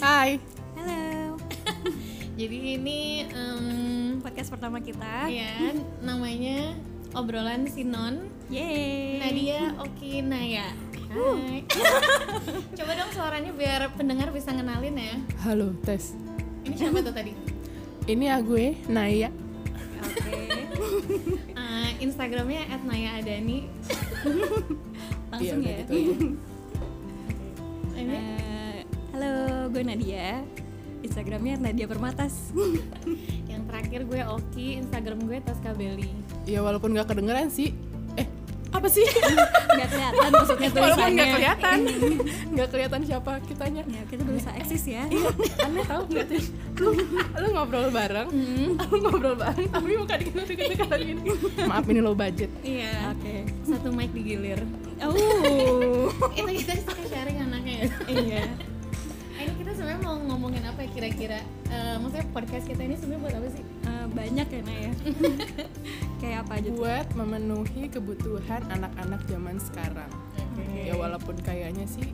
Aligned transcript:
Hai. 0.00 0.40
Halo. 0.74 1.36
Jadi 2.40 2.56
ini 2.74 3.24
em, 3.26 3.64
Podcast 4.20 4.48
pertama 4.48 4.80
kita. 4.80 5.28
ya 5.28 5.72
namanya 6.00 6.72
obrolan 7.12 7.66
Sinon 7.66 8.28
Yeay. 8.48 9.20
Nadia 9.20 9.76
Oki 9.78 10.20
Naya. 10.22 10.72
Hai. 11.10 11.64
Coba 12.76 12.92
dong 12.94 13.10
suaranya 13.12 13.52
biar 13.52 13.92
pendengar 13.94 14.30
bisa 14.30 14.50
ngenalin 14.50 14.96
ya. 14.96 15.16
Halo, 15.42 15.74
tes. 15.82 16.14
Ini 16.64 16.74
siapa 16.76 17.02
tuh 17.02 17.12
tadi? 17.12 17.32
Ini 18.06 18.24
ya 18.26 18.36
gue, 18.40 18.66
Naya. 18.86 19.28
Oke. 20.00 20.38
Eh, 21.52 21.90
Instagramnya 22.00 22.64
@naya_adani. 22.80 23.68
Langsung 25.30 25.60
Iya, 25.62 25.70
ya. 25.70 25.78
gitu 25.84 25.92
ya. 25.92 26.16
Ini 28.00 28.16
Eh, 28.16 28.39
gue 29.80 29.88
Nadia. 29.88 30.44
Instagramnya 31.00 31.56
Nadia 31.56 31.88
Permatas. 31.88 32.52
yang 33.50 33.64
terakhir 33.64 34.04
gue 34.04 34.20
Oki, 34.28 34.76
Instagram 34.84 35.24
gue 35.24 35.40
Taskabeli. 35.40 36.12
Ya 36.44 36.60
walaupun 36.60 36.92
gak 36.92 37.08
kedengeran 37.08 37.48
sih. 37.48 37.72
Eh, 38.20 38.28
apa 38.76 38.92
sih? 38.92 39.08
Gak 39.80 39.88
kelihatan 39.88 40.30
maksudnya 40.36 40.68
walaupun 40.68 40.84
tulisannya. 40.84 41.16
gak 41.16 41.32
kelihatan. 41.32 41.78
Gak 42.60 42.68
kelihatan 42.76 43.00
siapa 43.08 43.32
kitanya. 43.48 43.82
Ya, 43.88 44.02
kita 44.04 44.22
berusaha 44.28 44.52
eksis 44.60 44.84
ya. 44.84 45.08
Aneh 45.64 45.84
tau 45.88 46.04
gak 46.12 46.28
sih? 46.28 46.44
Lu, 46.76 46.92
lu 47.40 47.48
ngobrol 47.56 47.88
bareng, 47.88 48.28
lu 48.76 48.96
ngobrol 49.00 49.36
bareng, 49.40 49.68
tapi 49.72 49.96
muka 49.96 50.20
dikit 50.20 50.44
dikit 50.44 50.84
kayak 50.84 51.00
gini. 51.00 51.24
Maaf 51.64 51.88
ini 51.88 52.04
low 52.04 52.12
budget. 52.12 52.52
Iya. 52.60 53.16
Oke. 53.16 53.48
Satu 53.64 53.88
mic 53.96 54.12
digilir. 54.12 54.60
Oh. 55.00 56.12
Itu 56.36 56.52
kita 56.52 56.76
suka 56.84 57.02
sharing 57.08 57.40
anaknya 57.40 57.88
ya. 57.88 57.88
iya. 58.12 58.44
Ngomongin 60.40 60.64
apa 60.72 60.80
ya 60.80 60.88
kira-kira? 60.96 61.40
Eh, 61.68 62.00
maksudnya 62.00 62.24
podcast 62.32 62.64
kita 62.64 62.80
ini 62.80 62.96
sebenarnya 62.96 63.20
buat 63.28 63.34
apa 63.36 63.48
sih? 63.52 63.64
Eh, 63.84 64.06
banyak 64.08 64.48
ya, 64.48 64.60
Naya. 64.64 64.92
Kayak 66.24 66.38
apa 66.48 66.52
aja 66.56 66.68
tuh? 66.72 66.80
Buat 66.80 67.06
memenuhi 67.12 67.82
kebutuhan 67.92 68.62
anak-anak 68.72 69.20
zaman 69.28 69.56
sekarang. 69.60 70.08
Ya 70.80 70.96
walaupun 70.96 71.36
kayaknya 71.44 71.84
sih 71.84 72.08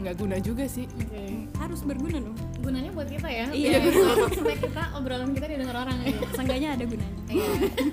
nggak 0.00 0.16
guna 0.16 0.40
juga 0.40 0.64
sih. 0.64 0.88
Oke. 0.96 1.44
Harus 1.60 1.84
berguna 1.84 2.24
dong. 2.24 2.32
Gunanya 2.64 2.88
buat 2.96 3.12
kita 3.12 3.28
ya. 3.28 3.46
Iya. 3.52 3.84
Biar 3.84 4.32
supaya 4.40 4.56
kita 4.56 4.82
obrolan 4.96 5.36
kita 5.36 5.46
didengar 5.52 5.76
orang 5.76 6.00
gitu. 6.08 6.24
Seenggaknya 6.32 6.72
ada 6.72 6.84
gunanya. 6.88 7.20
Iya. 7.28 7.50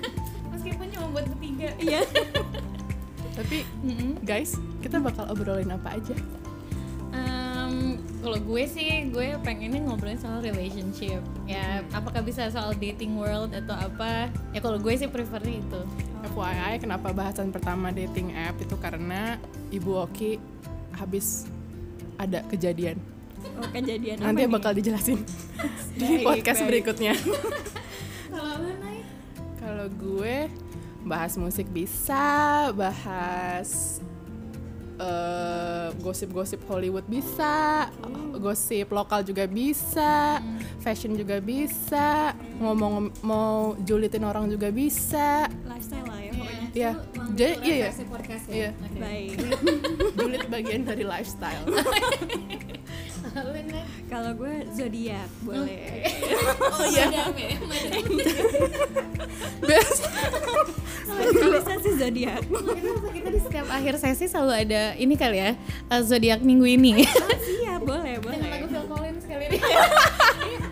Meskipun 0.56 0.86
cuma 0.96 1.06
buat 1.12 1.26
bertiga. 1.36 1.68
Iya. 1.76 2.00
Tapi 3.36 3.60
Mm-mm. 3.84 4.24
guys, 4.24 4.56
kita 4.80 4.96
bakal 5.04 5.28
obrolin 5.28 5.68
apa 5.68 6.00
aja? 6.00 6.16
Kalau 8.28 8.44
gue 8.44 8.64
sih 8.68 9.08
gue 9.08 9.40
pengennya 9.40 9.88
ngobrolin 9.88 10.20
soal 10.20 10.44
relationship 10.44 11.24
ya 11.48 11.80
apakah 11.96 12.20
bisa 12.20 12.44
soal 12.52 12.76
dating 12.76 13.16
world 13.16 13.56
atau 13.56 13.72
apa 13.72 14.28
ya 14.52 14.60
kalau 14.60 14.76
gue 14.76 14.92
sih 15.00 15.08
prefernya 15.08 15.64
itu 15.64 15.80
FYI 16.36 16.76
kenapa 16.76 17.08
bahasan 17.16 17.48
pertama 17.48 17.88
dating 17.88 18.36
app 18.36 18.52
itu 18.60 18.76
karena 18.76 19.40
Ibu 19.72 20.04
Oki 20.04 20.36
habis 20.92 21.48
ada 22.20 22.44
kejadian. 22.52 23.00
Oh, 23.56 23.64
kejadian 23.72 24.20
Nanti 24.20 24.44
apa 24.44 24.48
nih? 24.50 24.54
bakal 24.60 24.72
dijelasin 24.76 25.24
di 25.96 26.20
Baik, 26.20 26.28
podcast 26.28 26.60
baik. 26.60 26.68
berikutnya. 26.68 27.16
Kalau 29.64 29.88
gue 29.88 30.52
bahas 31.06 31.38
musik 31.40 31.70
bisa, 31.70 32.68
bahas 32.74 34.02
eh, 34.98 35.88
gosip-gosip 36.02 36.60
Hollywood 36.66 37.06
bisa, 37.06 37.88
gosip 38.38 38.90
lokal 38.90 39.22
juga 39.22 39.46
bisa, 39.46 40.42
fashion 40.82 41.14
juga 41.18 41.38
bisa, 41.42 42.34
ngomong 42.58 43.10
mau 43.22 43.74
julitin 43.82 44.26
orang 44.26 44.50
juga 44.50 44.68
bisa. 44.70 45.46
lifestyle 45.66 46.06
lah 46.06 46.20
ya 46.22 46.32
pokoknya. 46.34 46.66
Iya, 46.74 46.90
Lu 46.94 47.02
mau 47.16 47.32
jadi 47.34 47.54
iya 47.64 47.76
ya, 47.76 47.90
podcast 48.06 48.44
ya? 48.46 48.54
Iya. 48.54 48.70
Oke. 48.74 48.98
Baik. 48.98 49.36
julit 50.18 50.42
bagian 50.50 50.82
dari 50.86 51.04
lifestyle. 51.06 51.64
Kalau 53.38 53.54
Nay? 53.54 53.84
Kalau 54.08 54.32
gue 54.34 54.54
zodiak 54.74 55.30
boleh. 55.46 55.78
oh 56.74 56.84
iya 56.90 57.04
ya 57.06 57.24
Best. 59.62 60.02
Bisa 61.38 61.74
sih 61.78 61.94
zodiak. 61.94 62.42
kita, 62.42 62.90
kita 63.14 63.28
di 63.30 63.40
setiap 63.40 63.66
akhir 63.70 63.94
sesi 64.02 64.26
selalu 64.26 64.52
ada 64.66 64.82
ini 64.98 65.14
kali 65.14 65.38
ya 65.38 65.50
uh, 65.86 66.02
zodiak 66.02 66.42
minggu 66.42 66.66
ini 66.66 67.06
Iya 67.62 67.78
boleh 67.78 68.18
boleh. 68.18 68.38
dengan 68.42 68.50
lagu 68.58 68.66
Phil 68.66 68.84
Collins 68.90 69.24
kali 69.24 69.44
ini 69.48 69.58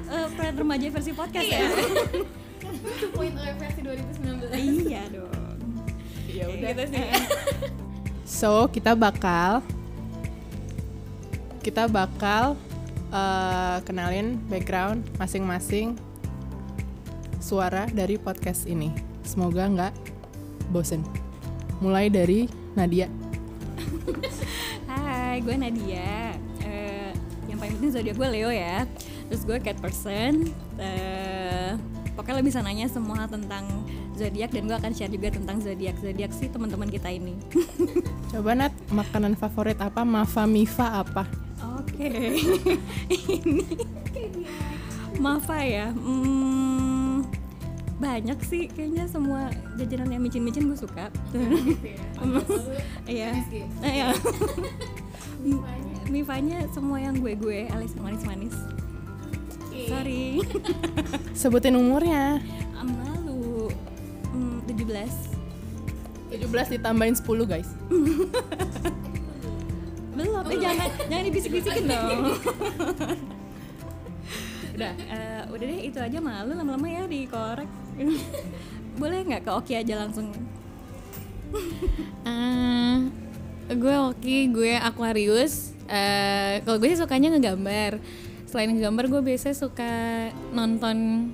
Eh, 0.07 0.27
peran 0.39 0.55
remaja 0.55 0.87
versi 0.87 1.11
podcast 1.11 1.45
ya. 1.45 1.67
2.0 1.67 3.35
versi 3.59 3.81
2019 3.83 4.55
iya 4.55 5.03
dong. 5.11 5.59
Ya 6.31 6.45
udah. 6.47 6.87
sih 6.87 7.05
So 8.23 8.71
kita 8.71 8.95
bakal 8.95 9.67
kita 11.67 11.91
bakal 11.91 12.55
eh, 13.11 13.79
kenalin 13.83 14.39
background 14.47 15.03
masing-masing 15.19 15.99
suara 17.43 17.91
dari 17.91 18.15
podcast 18.23 18.71
ini. 18.71 18.95
Semoga 19.27 19.67
nggak 19.67 19.95
bosen. 20.71 21.03
Mulai 21.83 22.07
dari 22.07 22.47
Nadia. 22.79 23.11
Hai, 24.87 25.43
gue 25.43 25.59
Nadia. 25.59 26.39
Eh, 26.63 27.11
yang 27.51 27.59
paling 27.59 27.83
penting 27.83 27.91
zodiak 27.99 28.15
gue 28.15 28.29
Leo 28.31 28.55
ya. 28.55 28.87
Terus 29.27 29.43
gue 29.43 29.59
cat 29.59 29.83
person. 29.83 30.47
Eh, 30.79 31.75
pokoknya 32.15 32.39
lo 32.39 32.43
bisa 32.47 32.63
nanya 32.63 32.87
semua 32.87 33.27
tentang 33.27 33.67
zodiak 34.15 34.55
dan 34.55 34.71
gue 34.71 34.77
akan 34.79 34.95
share 34.95 35.11
juga 35.11 35.35
tentang 35.35 35.59
zodiak 35.59 35.99
zodiak 35.99 36.31
sih 36.31 36.47
teman-teman 36.47 36.87
kita 36.87 37.11
ini. 37.11 37.35
Coba 38.31 38.55
Nat, 38.55 38.73
makanan 38.95 39.35
favorit 39.35 39.83
apa? 39.83 40.07
Mafa 40.07 40.47
Mifa 40.47 41.03
apa? 41.03 41.46
Oke. 41.97 42.13
Ini 43.17 43.65
Mafa 45.17 45.65
ya. 45.65 45.97
Hmm, 45.97 47.25
banyak 47.97 48.37
sih 48.45 48.69
kayaknya 48.69 49.09
semua 49.09 49.49
jajanan 49.81 50.13
yang 50.13 50.21
micin-micin 50.21 50.69
gue 50.69 50.77
suka. 50.77 51.09
Iya. 53.09 53.33
Eh, 53.81 53.93
Iya. 53.97 54.13
Mifanya 56.13 56.69
semua 56.77 57.01
yang 57.01 57.17
gue-gue 57.17 57.65
alias 57.73 57.97
manis-manis. 57.97 58.53
Sorry. 59.89 60.45
Sebutin 61.41 61.81
umurnya. 61.81 62.37
Malu. 62.85 63.73
Hmm, 64.37 64.61
17. 64.69 65.09
17 66.29 66.77
ditambahin 66.77 67.17
10 67.17 67.25
guys. 67.49 67.73
Belum, 70.17 70.45
eh, 70.49 70.59
jangan 70.59 70.89
jangan 71.07 71.25
dibisik-bisikin 71.29 71.85
dong. 71.85 72.33
Udah. 74.77 74.93
Eh, 74.93 75.43
udah 75.53 75.65
deh 75.65 75.81
itu 75.89 75.99
aja 76.01 76.19
malu 76.21 76.53
lama-lama 76.53 76.87
ya 76.89 77.05
dikorek. 77.05 77.69
Boleh 79.01 79.19
nggak 79.25 79.45
ke 79.45 79.51
Oki 79.53 79.73
aja 79.77 79.95
langsung? 80.01 80.33
Eh, 82.25 82.97
gue 83.73 83.95
Oki, 84.09 84.49
gue 84.53 84.73
Aquarius. 84.77 85.77
Eh, 85.87 86.61
kalau 86.65 86.77
gue 86.81 86.89
sih 86.93 87.01
sukanya 87.01 87.37
ngegambar. 87.37 88.01
Selain 88.49 88.73
ngegambar, 88.73 89.05
gue 89.09 89.23
biasanya 89.23 89.57
suka 89.57 89.93
nonton 90.53 91.29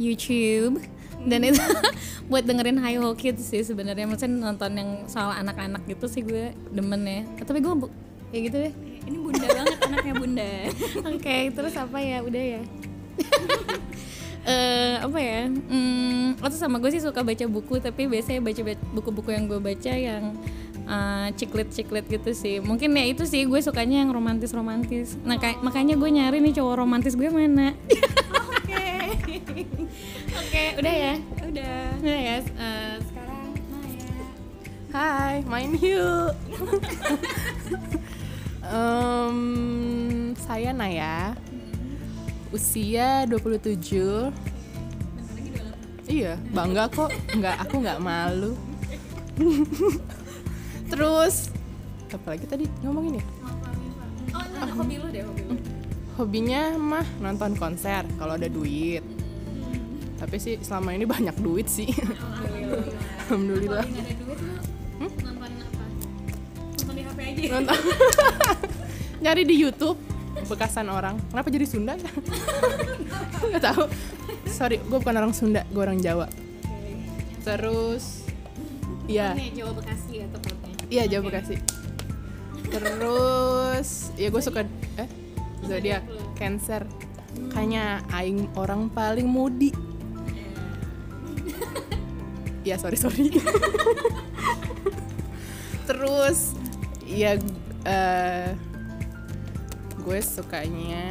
YouTube 0.00 0.80
dan 1.22 1.44
itu 1.46 1.60
buat 2.30 2.42
dengerin 2.42 2.80
Hi 2.82 2.98
Ho 2.98 3.14
Kids 3.14 3.44
sih 3.44 3.62
sebenarnya. 3.62 4.08
Maksudnya 4.08 4.40
nonton 4.40 4.72
yang 4.72 4.90
soal 5.06 5.36
anak-anak 5.36 5.84
gitu 5.86 6.06
sih 6.08 6.24
gue 6.24 6.52
demen 6.72 7.02
ya. 7.04 7.22
Tapi 7.44 7.60
gue 7.60 7.74
bu- 7.76 7.92
ya 8.32 8.38
gitu 8.40 8.56
deh. 8.58 8.72
Ini 9.02 9.16
bunda 9.18 9.46
banget 9.46 9.78
anaknya 9.82 10.14
bunda. 10.16 10.50
Oke, 11.12 11.36
terus 11.50 11.74
apa 11.76 11.98
ya? 12.00 12.18
Udah 12.20 12.42
ya. 12.42 12.60
Eh 14.42 14.98
apa 14.98 15.22
ya? 15.22 15.46
Hmm, 15.46 16.34
atau 16.42 16.58
sama 16.58 16.82
gue 16.82 16.90
sih 16.90 16.98
suka 16.98 17.22
baca 17.22 17.46
buku, 17.46 17.78
tapi 17.78 18.10
biasanya 18.10 18.42
baca 18.42 18.58
buku-buku 18.90 19.30
yang 19.30 19.46
gue 19.46 19.62
baca 19.62 19.94
yang 19.94 20.34
eh, 20.82 21.28
ciklit-ciklit 21.38 22.10
gitu 22.10 22.34
sih. 22.34 22.58
Mungkin 22.58 22.90
ya 22.90 23.06
itu 23.06 23.22
sih 23.22 23.46
gue 23.46 23.62
sukanya 23.62 24.02
yang 24.02 24.10
romantis-romantis. 24.10 25.14
Nah, 25.22 25.38
kayak- 25.38 25.62
makanya 25.62 25.94
gue 25.94 26.10
nyari 26.10 26.42
nih 26.42 26.58
cowok 26.58 26.74
romantis 26.74 27.14
gue 27.14 27.30
mana. 27.30 27.70
Oke. 28.66 28.82
Oke, 30.34 30.62
udah 30.74 30.94
ya. 30.96 31.14
Udah. 31.46 31.78
Udah 32.02 32.18
ya. 32.18 32.36
Eh, 32.42 32.94
sekarang 32.98 33.46
Maya. 33.70 34.10
Hai, 34.90 35.36
main 35.46 35.70
yuk. 35.78 36.34
Em, 38.72 39.38
saya 40.40 40.72
Naya. 40.72 41.36
Usia 42.48 43.28
27. 43.28 44.32
Iya, 46.08 46.40
bangga 46.56 46.88
kok. 46.88 47.12
Nggak, 47.36 47.56
aku 47.68 47.74
nggak 47.84 48.00
malu. 48.00 48.56
Terus 50.92 51.52
apa 52.12 52.36
lagi 52.36 52.44
tadi 52.44 52.64
ngomongin 52.84 53.20
ya? 53.20 53.24
Oh, 54.32 54.44
enggak, 54.44 54.68
hobi 54.76 54.94
lu 55.00 55.08
deh, 55.08 55.24
hobi 55.24 55.42
lu. 55.48 55.54
hobinya 56.12 56.76
mah 56.76 57.06
nonton 57.24 57.56
konser 57.56 58.04
kalau 58.20 58.36
ada 58.36 58.44
duit 58.52 59.00
tapi 60.20 60.36
sih 60.36 60.60
selama 60.60 60.92
ini 60.92 61.08
banyak 61.08 61.32
duit 61.40 61.66
sih 61.72 61.88
alhamdulillah 63.26 63.80
nggak 63.80 64.04
ada 64.04 64.14
duit 64.20 64.38
lu 64.44 64.54
nonton 65.00 65.50
aja. 67.22 67.46
nonton. 67.58 67.78
Nyari 69.22 69.42
di 69.46 69.54
YouTube 69.56 69.98
bekasan 70.48 70.90
orang. 70.90 71.16
Kenapa 71.30 71.48
jadi 71.48 71.64
Sunda? 71.64 71.94
Ya 71.94 72.10
nggak 73.54 73.62
tahu. 73.62 73.84
Sorry 74.50 74.76
gue 74.78 74.98
bukan 74.98 75.14
orang 75.14 75.32
Sunda 75.32 75.62
gue 75.70 75.82
orang 75.82 76.02
Jawa. 76.02 76.26
Terus 77.42 78.26
ya 79.06 79.34
Nih 79.34 79.50
Jawa 79.54 79.72
Bekasi 79.78 80.22
ya 80.22 80.26
tepatnya. 80.30 80.74
iya 80.88 81.04
Jawa 81.06 81.22
Bekasi. 81.30 81.56
Terus 82.68 83.88
ya 84.14 84.28
gue 84.30 84.42
suka 84.42 84.66
eh 84.98 85.08
zodiak 85.62 86.02
Cancer. 86.34 86.82
Kayaknya 87.52 88.04
aing 88.12 88.50
orang 88.56 88.92
paling 88.92 89.24
mudi. 89.24 89.72
Ya 92.62 92.78
sorry 92.78 92.94
sorry. 92.94 93.26
Terus 95.88 96.54
ya 97.12 97.36
eh, 97.84 98.48
gue 99.98 100.18
sukanya 100.18 101.06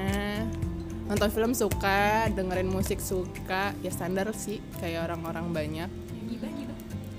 nonton 1.05 1.29
film 1.29 1.51
suka 1.51 2.27
dengerin 2.29 2.67
musik 2.67 2.99
suka. 2.99 3.71
Ya 3.79 3.89
standar 3.89 4.31
sih 4.33 4.59
kayak 4.77 5.07
orang-orang 5.07 5.45
banyak. 5.51 5.89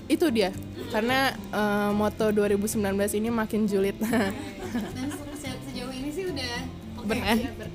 Itu 0.05 0.29
dia 0.29 0.51
karena 0.91 1.31
eh, 1.33 1.91
moto 1.91 2.29
2019 2.29 2.77
ini 3.15 3.29
makin 3.29 3.65
julid. 3.65 3.95
Dan 4.03 5.07
se- 5.07 5.37
se- 5.39 5.61
sejauh 5.63 5.89
ini 5.89 6.09
sih 6.09 6.27
udah 6.27 6.53
oke 6.97 7.07
Ber- 7.07 7.21
ya, 7.21 7.51
ber- 7.55 7.73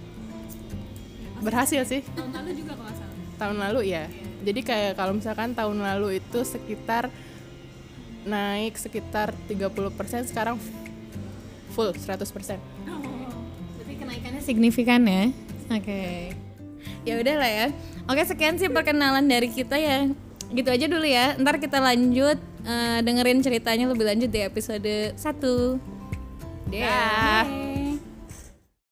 berhasil 1.46 1.82
sih. 1.84 2.02
Tahun 2.05 2.31
lalu 2.32 2.50
juga 2.55 2.72
kalau 2.75 2.93
salah. 2.93 3.16
tahun 3.38 3.56
lalu 3.62 3.81
ya 3.87 4.05
jadi 4.38 4.60
kayak 4.62 4.93
kalau 4.94 5.14
misalkan 5.14 5.50
tahun 5.50 5.78
lalu 5.78 6.19
itu 6.19 6.43
sekitar 6.43 7.06
naik 8.22 8.75
sekitar 8.75 9.31
30% 9.46 9.70
sekarang 10.26 10.58
full 11.78 11.94
100% 11.94 12.58
Berarti 13.78 13.94
kenaikannya 13.94 14.42
signifikan 14.42 15.06
ya. 15.06 15.30
Oke. 15.70 16.34
Ya 17.06 17.14
udah 17.22 17.34
lah 17.38 17.50
ya. 17.50 17.66
Oke, 18.10 18.26
sekian 18.26 18.58
sih 18.58 18.66
perkenalan 18.66 19.22
dari 19.30 19.46
kita 19.46 19.78
ya. 19.78 20.10
Gitu 20.50 20.66
aja 20.66 20.90
dulu 20.90 21.06
ya. 21.06 21.38
Ntar 21.38 21.62
kita 21.62 21.78
lanjut 21.78 22.42
eh, 22.66 22.98
dengerin 23.06 23.38
ceritanya 23.46 23.86
lebih 23.86 24.10
lanjut 24.10 24.26
di 24.26 24.40
episode 24.42 25.14
1. 25.14 25.22
Dah. 26.75 27.68